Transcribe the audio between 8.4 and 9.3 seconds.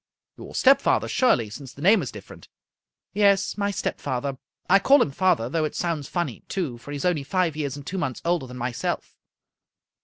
than myself."